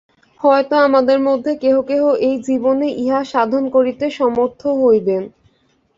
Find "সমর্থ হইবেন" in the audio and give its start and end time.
4.19-5.23